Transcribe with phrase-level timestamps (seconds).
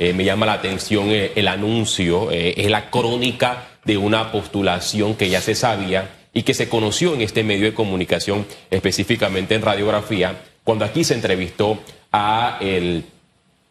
[0.00, 5.14] eh, me llama la atención eh, el anuncio, eh, es la crónica de una postulación
[5.14, 9.60] que ya se sabía y que se conoció en este medio de comunicación, específicamente en
[9.60, 11.78] radiografía, cuando aquí se entrevistó
[12.12, 13.04] a el,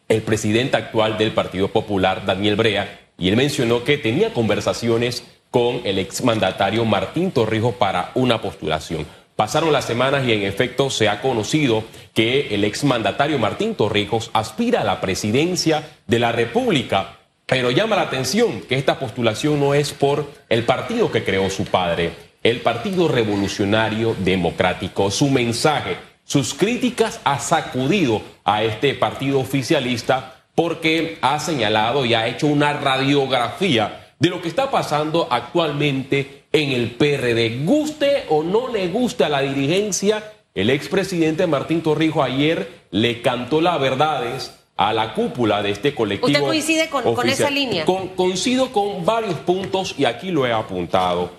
[0.08, 5.80] el presidente actual del Partido Popular, Daniel Brea, y él mencionó que tenía conversaciones con
[5.82, 9.04] el exmandatario Martín Torrijos para una postulación.
[9.40, 11.82] Pasaron las semanas y en efecto se ha conocido
[12.12, 17.16] que el exmandatario Martín Torrijos aspira a la presidencia de la República,
[17.46, 21.64] pero llama la atención que esta postulación no es por el partido que creó su
[21.64, 25.10] padre, el Partido Revolucionario Democrático.
[25.10, 32.26] Su mensaje, sus críticas ha sacudido a este partido oficialista porque ha señalado y ha
[32.26, 37.64] hecho una radiografía de lo que está pasando actualmente en el PRD.
[37.64, 43.60] Guste o no le guste a la dirigencia, el expresidente Martín Torrijos ayer le cantó
[43.60, 46.28] las verdades a la cúpula de este colectivo.
[46.28, 47.84] ¿Usted coincide con, con esa línea?
[47.84, 51.30] Con, coincido con varios puntos y aquí lo he apuntado.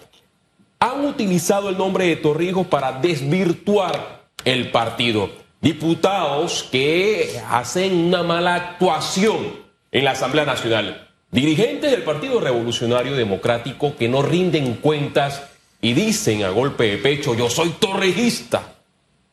[0.79, 5.29] Han utilizado el nombre de Torrijos para desvirtuar el partido.
[5.59, 9.59] Diputados que hacen una mala actuación
[9.91, 15.43] en la Asamblea Nacional Dirigentes del Partido Revolucionario Democrático que no rinden cuentas
[15.81, 18.75] y dicen a golpe de pecho, yo soy torrejista.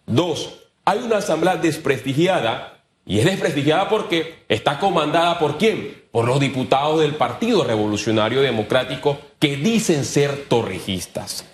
[0.07, 6.05] Dos, hay una asamblea desprestigiada y es desprestigiada porque está comandada por quién?
[6.13, 11.45] Por los diputados del Partido Revolucionario Democrático que dicen ser torrijistas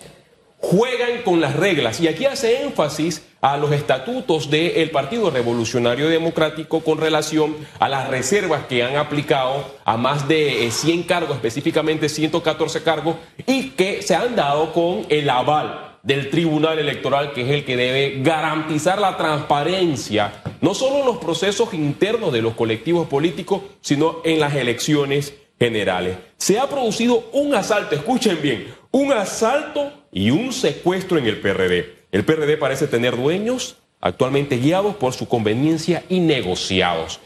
[0.69, 1.99] juegan con las reglas.
[1.99, 8.09] Y aquí hace énfasis a los estatutos del Partido Revolucionario Democrático con relación a las
[8.09, 14.01] reservas que han aplicado a más de 100 eh, cargos, específicamente 114 cargos, y que
[14.01, 18.99] se han dado con el aval del Tribunal Electoral, que es el que debe garantizar
[18.99, 24.55] la transparencia, no solo en los procesos internos de los colectivos políticos, sino en las
[24.55, 26.17] elecciones generales.
[26.37, 32.05] Se ha producido un asalto, escuchen bien, un asalto y un secuestro en el PRD.
[32.13, 37.19] El PRD parece tener dueños actualmente guiados por su conveniencia y negociados.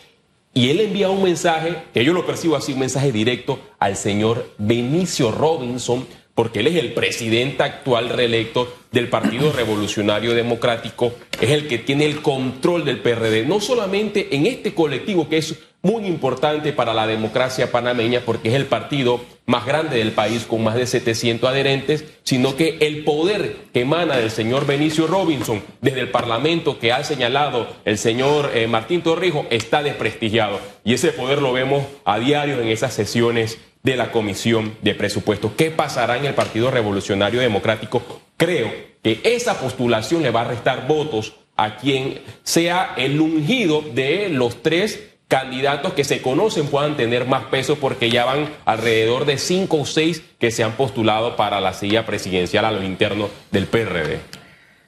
[0.51, 4.49] Y él envía un mensaje, que yo lo percibo así, un mensaje directo al señor
[4.57, 6.07] Benicio Robinson,
[6.39, 11.11] porque él es el presidente actual reelecto del Partido Revolucionario Democrático,
[11.41, 15.59] es el que tiene el control del PRD, no solamente en este colectivo que es
[15.81, 20.63] muy importante para la democracia panameña porque es el partido más grande del país con
[20.63, 26.01] más de 700 adherentes, sino que el poder que emana del señor Benicio Robinson desde
[26.01, 30.59] el Parlamento que ha señalado el señor eh, Martín Torrijos está desprestigiado.
[30.83, 35.51] Y ese poder lo vemos a diario en esas sesiones de la Comisión de Presupuestos.
[35.57, 38.22] ¿Qué pasará en el Partido Revolucionario Democrático?
[38.38, 44.29] Creo que esa postulación le va a restar votos a quien sea el ungido de
[44.29, 49.38] los tres candidatos que se conocen puedan tener más peso porque ya van alrededor de
[49.38, 53.68] cinco o seis que se han postulado para la silla presidencial a lo interno del
[53.68, 54.19] PRD.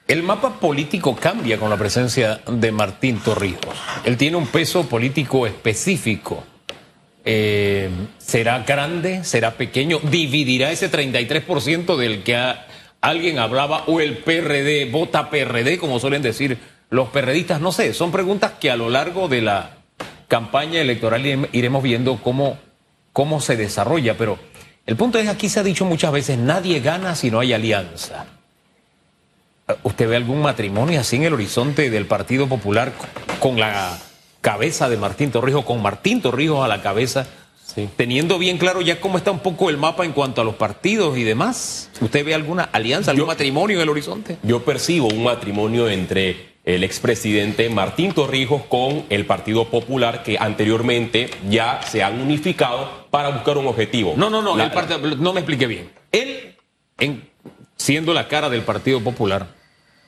[0.08, 3.76] El mapa político cambia con la presencia de Martín Torrijos.
[4.04, 6.44] Él tiene un peso político específico.
[7.24, 9.24] Eh, ¿Será grande?
[9.24, 10.00] ¿Será pequeño?
[10.04, 12.56] ¿Dividirá ese 33% del que
[13.02, 13.84] alguien hablaba?
[13.88, 16.58] ¿O el PRD vota PRD, como suelen decir
[16.90, 17.62] los perredistas?
[17.62, 19.78] No sé, son preguntas que a lo largo de la
[20.28, 22.58] campaña electoral iremos viendo cómo,
[23.14, 24.40] cómo se desarrolla, pero
[24.86, 28.26] el punto es, aquí se ha dicho muchas veces, nadie gana si no hay alianza.
[29.84, 32.92] ¿Usted ve algún matrimonio así en el horizonte del Partido Popular
[33.40, 33.98] con la
[34.42, 37.28] cabeza de Martín Torrijos, con Martín Torrijos a la cabeza,
[37.96, 41.18] teniendo bien claro ya cómo está un poco el mapa en cuanto a los partidos
[41.18, 41.90] y demás?
[42.02, 44.38] ¿Usted ve alguna alianza, algún matrimonio en el horizonte?
[44.44, 51.30] Yo percibo un matrimonio entre el expresidente Martín Torrijos con el Partido Popular que anteriormente
[51.50, 54.14] ya se han unificado para buscar un objetivo.
[54.16, 55.92] No, no, no, no me expliqué bien.
[56.12, 56.56] Él,
[57.00, 57.30] en,
[57.78, 59.48] siendo la cara del Partido Popular,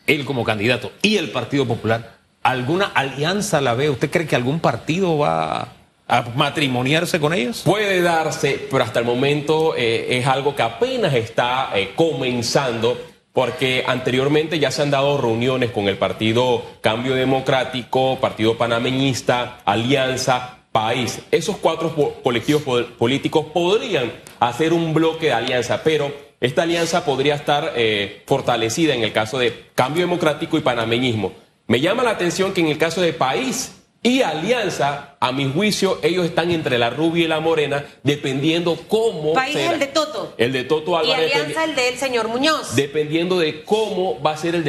[0.05, 3.89] él como candidato y el Partido Popular, ¿alguna alianza la ve?
[3.89, 5.69] ¿Usted cree que algún partido va
[6.07, 7.63] a matrimoniarse con ellos?
[7.65, 12.97] Puede darse, pero hasta el momento eh, es algo que apenas está eh, comenzando
[13.33, 20.59] porque anteriormente ya se han dado reuniones con el Partido Cambio Democrático, Partido Panameñista, Alianza,
[20.71, 21.19] País.
[21.31, 22.61] Esos cuatro colectivos
[22.97, 26.11] políticos podrían hacer un bloque de alianza, pero
[26.41, 31.31] esta alianza podría estar eh, fortalecida en el caso de Cambio Democrático y Panameñismo.
[31.73, 33.71] Me llama la atención que en el caso de País
[34.03, 39.33] y Alianza, a mi juicio, ellos están entre la rubia y la morena, dependiendo cómo.
[39.33, 40.35] País el de Toto.
[40.37, 41.31] El de Toto Álvarez.
[41.33, 42.75] Y Alianza el del señor Muñoz.
[42.75, 44.67] Dependiendo de cómo va a ser el,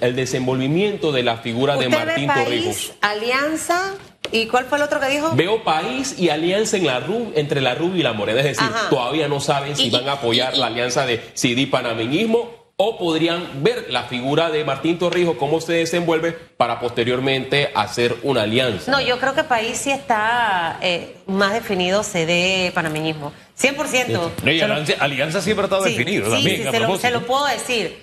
[0.00, 3.96] el desenvolvimiento de la figura de Martín ve país, Alianza
[4.32, 5.32] ¿Y cuál fue el otro que dijo?
[5.34, 8.40] Veo país y alianza en la RUB, entre la RUB y la Morena.
[8.40, 8.88] Es decir, Ajá.
[8.90, 12.57] todavía no saben si Y- van a apoyar y- y- la alianza de CD panameñismo
[12.80, 18.42] o podrían ver la figura de Martín Torrijos, cómo se desenvuelve para posteriormente hacer una
[18.42, 18.88] alianza.
[18.92, 23.32] No, yo creo que país sí está eh, más definido CD panameñismo.
[23.60, 24.30] 100%.
[24.44, 26.62] No, y Se lo- alianza, alianza siempre ha estado Sí, definido sí, también.
[26.62, 28.00] sí, a se, lo, se lo puedo decir.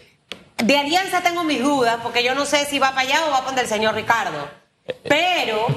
[0.57, 3.45] De alianza tengo mis dudas, porque yo no sé si va para allá o va
[3.45, 4.45] para el señor Ricardo.
[5.07, 5.67] Pero.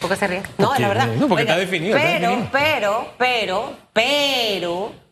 [0.00, 0.42] ¿Por qué se ríe?
[0.56, 1.06] No, Porque- la verdad.
[1.08, 2.48] no, porque está definido, está Pero, definido.
[2.50, 5.05] pero, pero, pero.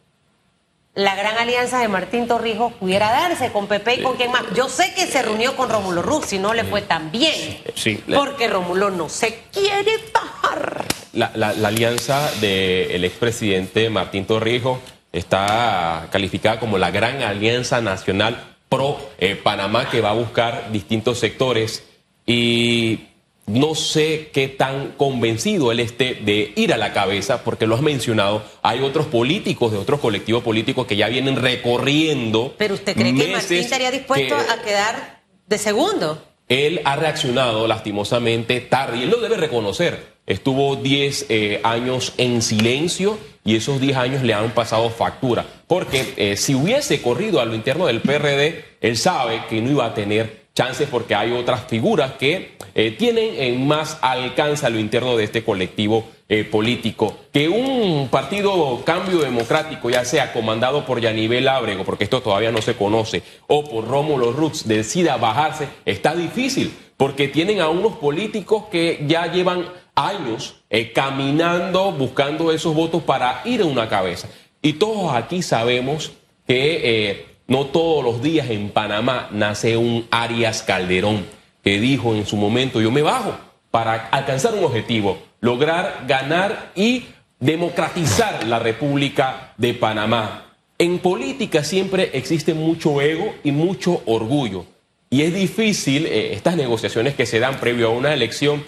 [0.95, 4.43] La gran alianza de Martín Torrijos pudiera darse con Pepe y con quien más.
[4.55, 7.35] Yo sé que se reunió con Rómulo Ruz y no le fue tan bien.
[7.75, 8.01] Sí.
[8.15, 10.85] Porque Rómulo no se quiere bajar.
[11.13, 14.79] La, la- la alianza del expresidente Martín Torrijos
[15.13, 21.19] está calificada como la gran alianza nacional pro eh, Panamá que va a buscar distintos
[21.19, 21.83] sectores
[22.25, 23.01] y
[23.47, 27.83] no sé qué tan convencido él esté de ir a la cabeza, porque lo has
[27.83, 32.55] mencionado, hay otros políticos de otros colectivos políticos que ya vienen recorriendo.
[32.59, 36.23] Pero usted cree que Martín estaría dispuesto que- a quedar de segundo.
[36.49, 40.15] él ha reaccionado lastimosamente tarde y él lo debe reconocer.
[40.27, 45.45] Estuvo 10 eh, años en silencio y esos 10 años le han pasado factura.
[45.67, 49.85] Porque eh, si hubiese corrido a lo interno del PRD, él sabe que no iba
[49.87, 54.79] a tener chances porque hay otras figuras que eh, tienen en más alcance a lo
[54.79, 57.17] interno de este colectivo eh, político.
[57.33, 62.63] Que un partido cambio democrático, ya sea comandado por Yanivel Ábrego, porque esto todavía no
[62.63, 68.65] se conoce, o por Rómulo Rux, decida bajarse, está difícil, porque tienen a unos políticos
[68.71, 74.29] que ya llevan años eh, caminando, buscando esos votos para ir a una cabeza.
[74.63, 76.13] Y todos aquí sabemos
[76.47, 81.27] que eh, no todos los días en Panamá nace un Arias Calderón
[81.63, 83.37] que dijo en su momento, yo me bajo
[83.71, 87.07] para alcanzar un objetivo, lograr ganar y
[87.41, 90.55] democratizar la República de Panamá.
[90.79, 94.67] En política siempre existe mucho ego y mucho orgullo.
[95.11, 98.65] Y es difícil eh, estas negociaciones que se dan previo a una elección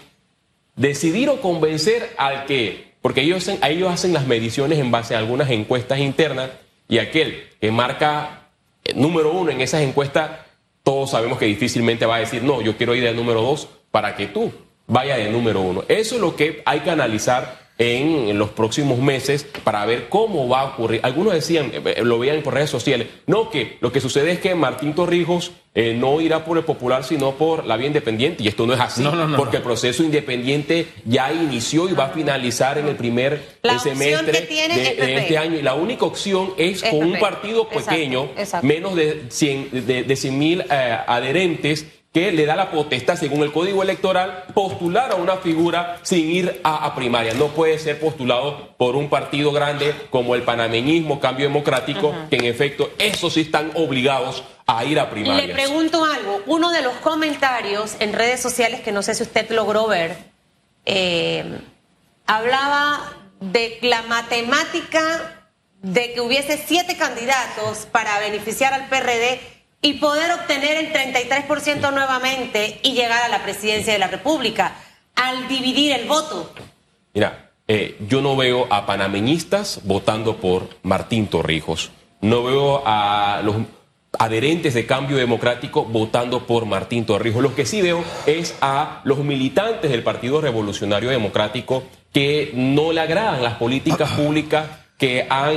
[0.77, 5.51] decidir o convencer al que, porque ellos, ellos hacen las mediciones en base a algunas
[5.51, 6.51] encuestas internas
[6.89, 8.46] y aquel que marca
[8.95, 10.31] número uno en esas encuestas,
[10.83, 14.15] todos sabemos que difícilmente va a decir, no, yo quiero ir del número dos para
[14.15, 14.53] que tú
[14.87, 15.85] vayas de número uno.
[15.89, 20.61] Eso es lo que hay que analizar en, los próximos meses para ver cómo va
[20.61, 21.01] a ocurrir.
[21.03, 24.41] Algunos decían, eh, eh, lo veían por redes sociales, no, que lo que sucede es
[24.41, 28.43] que Martín Torrijos eh, no irá por el popular, sino por la vía independiente.
[28.43, 29.59] Y esto no es así, No, no, no, porque no.
[29.59, 33.99] el proceso independiente ya inició y va a finalizar en el primer La eh, opción
[33.99, 35.59] semestre que tiene de, de este año.
[35.59, 38.67] Y la única opción es, con un partido pequeño, exacto.
[38.67, 41.85] menos de 100 de, de 100 mil eh, adherentes,
[42.17, 46.63] que le da la potestad, según el código electoral, postular a una figura sin ir
[46.65, 47.35] a, a primaria.
[47.35, 52.47] No puede ser postulado por un partido grande como el panameñismo, Cambio Democrático, que en
[52.47, 55.47] efecto, esos sí están obligados a ir a primarias.
[55.47, 56.41] Le pregunto algo.
[56.47, 60.17] Uno de los comentarios en redes sociales que no sé si usted logró ver,
[60.87, 61.45] eh,
[62.27, 65.51] hablaba de la matemática
[65.83, 69.56] de que hubiese siete candidatos para beneficiar al PRD
[69.87, 74.79] y poder obtener el 33% nuevamente y llegar a la presidencia de la República
[75.15, 76.53] al dividir el voto.
[77.15, 81.93] Mira, eh, yo no veo a panameñistas votando por Martín Torrijos.
[82.21, 83.55] No veo a los
[84.19, 87.41] adherentes de cambio democrático votando por Martín Torrijos.
[87.41, 93.03] Lo que sí veo es a los militantes del Partido Revolucionario Democrático que no le
[93.03, 94.67] agradan las políticas públicas
[94.99, 95.55] que han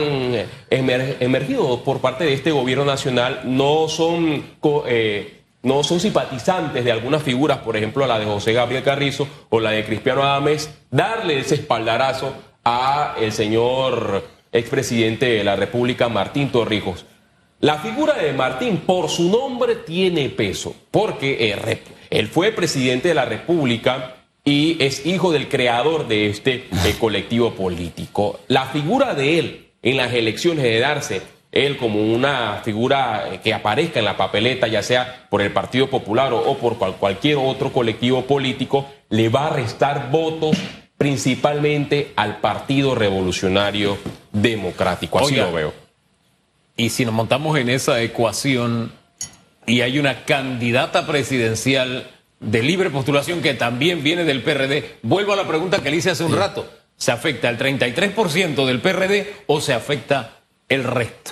[0.69, 3.41] emer- emergido por parte de este gobierno nacional.
[3.45, 4.43] No son...
[4.87, 9.59] eh, no son simpatizantes de algunas figuras, por ejemplo la de José Gabriel Carrizo o
[9.59, 16.49] la de Cristiano Adames, darle ese espaldarazo a el señor expresidente de la República, Martín
[16.49, 17.05] Torrijos.
[17.59, 23.15] La figura de Martín, por su nombre, tiene peso, porque eh, él fue presidente de
[23.15, 24.15] la República
[24.49, 28.39] y es hijo del creador de este eh, colectivo político.
[28.47, 33.53] La figura de él en las elecciones de darse él como una figura eh, que
[33.53, 37.37] aparezca en la papeleta, ya sea por el Partido Popular o, o por cual- cualquier
[37.37, 40.57] otro colectivo político, le va a restar votos
[40.97, 43.97] principalmente al Partido Revolucionario
[44.31, 45.19] Democrático.
[45.19, 45.45] Así Oiga.
[45.45, 45.73] lo veo.
[46.75, 48.91] Y si nos montamos en esa ecuación
[49.67, 52.07] y hay una candidata presidencial
[52.39, 56.11] de libre postulación que también viene del PRD, vuelvo a la pregunta que le hice
[56.11, 56.67] hace un rato.
[56.95, 61.31] ¿Se afecta el 33% del PRD o se afecta el resto?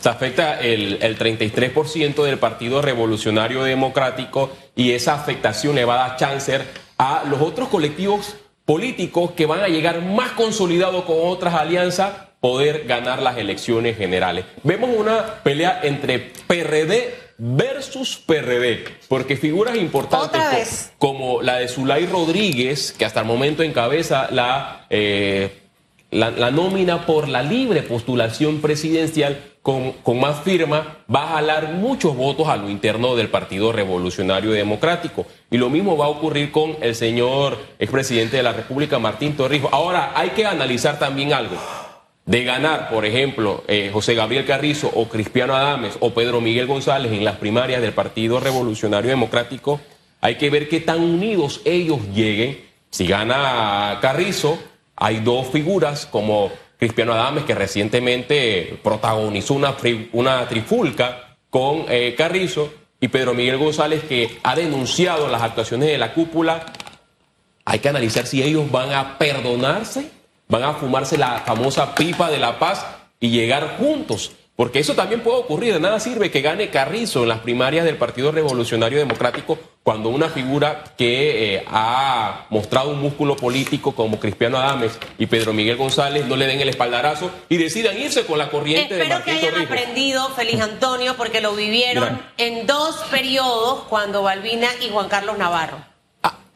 [0.00, 6.08] Se afecta el, el 33% del Partido Revolucionario Democrático y esa afectación le va a
[6.08, 6.60] dar chance
[6.98, 8.36] a los otros colectivos
[8.66, 14.44] políticos que van a llegar más consolidados con otras alianzas poder ganar las elecciones generales.
[14.62, 22.92] Vemos una pelea entre PRD versus PRD, porque figuras importantes como la de Zulay Rodríguez,
[22.92, 25.62] que hasta el momento encabeza la, eh,
[26.10, 31.72] la, la nómina por la libre postulación presidencial con, con más firma, va a jalar
[31.72, 35.26] muchos votos a lo interno del Partido Revolucionario Democrático.
[35.50, 39.72] Y lo mismo va a ocurrir con el señor expresidente de la República, Martín Torrijos.
[39.72, 41.56] Ahora, hay que analizar también algo.
[42.26, 47.12] De ganar, por ejemplo, eh, José Gabriel Carrizo o Cristiano Adames o Pedro Miguel González
[47.12, 49.80] en las primarias del Partido Revolucionario Democrático,
[50.20, 52.64] hay que ver qué tan unidos ellos lleguen.
[52.90, 54.58] Si gana Carrizo,
[54.96, 59.76] hay dos figuras como Cristiano Adames, que recientemente protagonizó una,
[60.12, 65.98] una trifulca con eh, Carrizo, y Pedro Miguel González, que ha denunciado las actuaciones de
[65.98, 66.72] la cúpula.
[67.64, 70.10] Hay que analizar si ellos van a perdonarse,
[70.48, 72.86] van a fumarse la famosa pipa de la paz
[73.20, 74.32] y llegar juntos.
[74.56, 75.74] Porque eso también puede ocurrir.
[75.74, 80.30] De nada sirve que gane Carrizo en las primarias del Partido Revolucionario Democrático cuando una
[80.30, 86.24] figura que eh, ha mostrado un músculo político como Cristiano Adames y Pedro Miguel González
[86.26, 89.34] no le den el espaldarazo y decidan irse con la corriente de Espero que Martín
[89.34, 89.78] hayan Torrijos.
[89.78, 92.32] aprendido, Feliz Antonio, porque lo vivieron Mira.
[92.38, 95.76] en dos periodos cuando Balbina y Juan Carlos Navarro.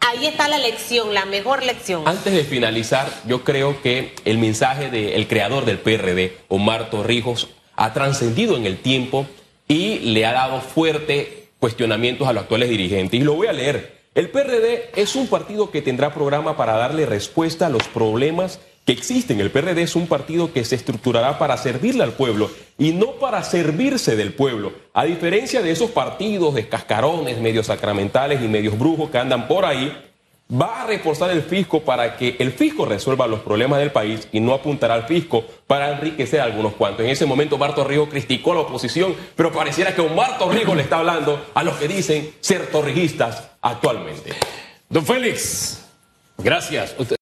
[0.00, 0.10] Ah.
[0.10, 2.06] Ahí está la lección, la mejor lección.
[2.06, 7.92] Antes de finalizar, yo creo que el mensaje del creador del PRD, Omar Torrijos, ha
[7.92, 9.26] trascendido en el tiempo
[9.68, 13.20] y le ha dado fuerte cuestionamientos a los actuales dirigentes.
[13.20, 14.00] Y lo voy a leer.
[14.14, 18.58] El PRD es un partido que tendrá programa para darle respuesta a los problemas
[18.90, 19.40] que existen.
[19.40, 23.44] El PRD es un partido que se estructurará para servirle al pueblo y no para
[23.44, 24.72] servirse del pueblo.
[24.94, 29.64] A diferencia de esos partidos de cascarones, medios sacramentales y medios brujos que andan por
[29.64, 29.96] ahí,
[30.52, 34.40] va a reforzar el fisco para que el fisco resuelva los problemas del país y
[34.40, 37.04] no apuntará al fisco para enriquecer a algunos cuantos.
[37.04, 40.82] En ese momento Omar Torrijos criticó a la oposición, pero pareciera que Omar Torrijos le
[40.82, 44.32] está hablando a los que dicen ser torrijistas actualmente.
[44.88, 45.80] Don Félix,
[46.38, 46.96] gracias.